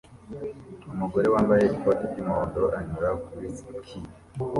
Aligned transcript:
Umugore 0.93 1.27
wambaye 1.33 1.63
ikoti 1.73 2.03
ry'umuhondo 2.11 2.63
anyura 2.77 3.09
kuri 3.25 3.45
skisi 3.57 3.99